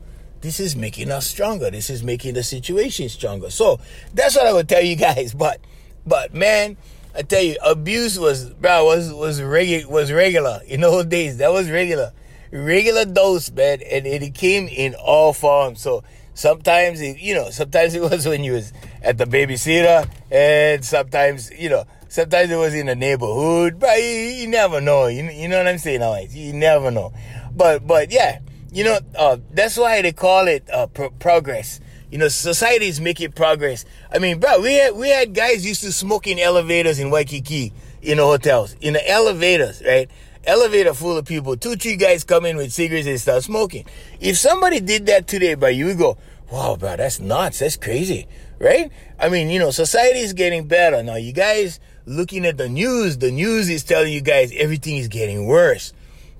[0.45, 3.79] this is making us stronger this is making the situation stronger so
[4.13, 5.59] that's what i would tell you guys but
[6.05, 6.77] but man
[7.15, 11.51] i tell you abuse was bro was was regular was regular in those days that
[11.51, 12.11] was regular
[12.55, 15.81] regular dose, man, and, and it came in all forms.
[15.81, 16.03] So
[16.33, 21.51] sometimes, it, you know, sometimes it was when you was at the babysitter, and sometimes,
[21.51, 23.79] you know, sometimes it was in the neighborhood.
[23.79, 25.07] But you, you never know.
[25.07, 26.01] You, you know what I'm saying?
[26.01, 27.13] Always, you never know.
[27.55, 28.39] But but yeah,
[28.75, 31.79] you know, uh, that's why they call it uh, pro- progress.
[32.11, 33.85] You know, society is making progress.
[34.13, 37.71] I mean, bro, we had we had guys used to smoke in elevators in Waikiki
[38.01, 40.09] in the hotels, in the elevators, right?
[40.45, 43.85] elevator full of people, two, three guys come in with cigarettes and start smoking.
[44.19, 46.17] If somebody did that today, but you would go,
[46.51, 47.59] wow, bro, that's nuts.
[47.59, 48.27] That's crazy.
[48.59, 48.91] Right?
[49.17, 51.01] I mean, you know, society is getting better.
[51.01, 55.07] Now, you guys looking at the news, the news is telling you guys everything is
[55.07, 55.91] getting worse.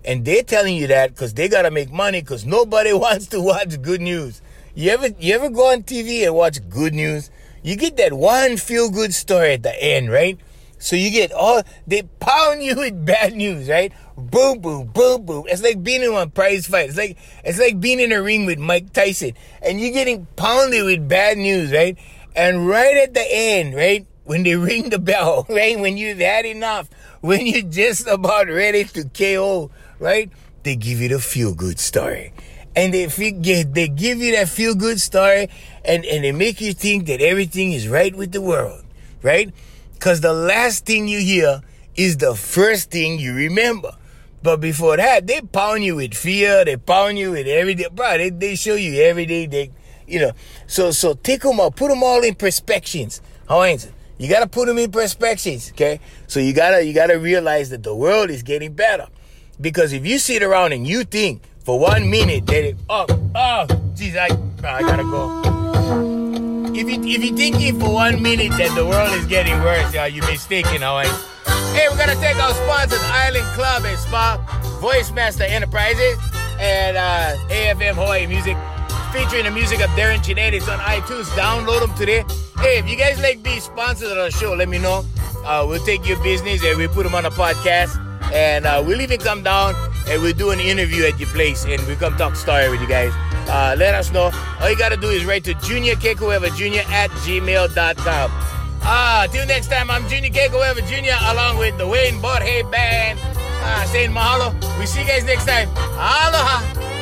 [0.06, 3.42] And they're telling you that because they got to make money because nobody wants to
[3.42, 4.42] watch good news.
[4.76, 7.32] You ever, you ever go on TV and watch good news?
[7.64, 10.38] You get that one feel good story at the end, right?
[10.78, 13.92] So you get all they pound you with bad news, right?
[14.16, 15.46] Boom, boom, boom, boom.
[15.48, 16.90] It's like being in a prize fight.
[16.90, 20.86] It's like it's like being in a ring with Mike Tyson, and you're getting pounded
[20.86, 21.98] with bad news, right?
[22.36, 26.46] And right at the end, right when they ring the bell, right when you've had
[26.46, 26.90] enough,
[27.22, 30.32] when you're just about ready to KO, right?
[30.64, 32.34] They give you the feel good story,
[32.76, 35.50] and they they give you that feel good story,
[35.84, 38.84] and and they make you think that everything is right with the world,
[39.22, 39.54] right?
[39.94, 41.62] Because the last thing you hear
[41.96, 43.96] is the first thing you remember.
[44.44, 46.64] But before that, they pound you with fear.
[46.64, 47.88] They pound you with everything.
[47.92, 49.48] Bro, they, they show you every day.
[49.48, 49.72] They,
[50.08, 50.32] you know.
[50.68, 53.22] So, so take them all, Put them all in perspectives.
[53.50, 53.92] How it?
[54.20, 56.00] You gotta put them in perspectives, okay?
[56.28, 59.08] So you gotta, you gotta realize that the world is getting better.
[59.60, 63.68] Because if you sit around and you think for one minute that it, oh, oh,
[63.96, 64.28] geez, I,
[64.64, 65.56] I gotta go
[66.78, 70.06] if you if you thinking for one minute that the world is getting worse, yeah,
[70.06, 71.08] you're mistaken, alright.
[71.74, 74.56] Hey, we're gonna take our sponsors, Island Club and Spa.
[74.82, 76.18] Voice Master Enterprises
[76.60, 78.58] and uh, AFM Hawaii Music,
[79.14, 80.54] featuring the music of Darren Chinet.
[80.54, 81.26] It's on iTunes.
[81.32, 82.26] Download them today.
[82.60, 85.06] Hey, if you guys like be sponsors of the show, let me know.
[85.46, 88.05] Uh, we'll take your business and we'll put them on a podcast.
[88.34, 89.76] And uh, we'll even come down
[90.08, 92.88] and we'll do an interview at your place and we'll come talk story with you
[92.88, 93.14] guys.
[93.48, 94.32] Uh, let us know.
[94.60, 96.84] All you got to do is write to Junior Kekuewa Jr.
[96.92, 98.32] at gmail.com.
[98.88, 101.18] Ah, till next time, I'm Junior Kekuewa Jr.
[101.32, 103.20] along with the Wayne Borhe Band.
[103.62, 104.54] Ah, saying mahalo.
[104.80, 105.70] We see you guys next time.
[105.98, 106.95] Aloha.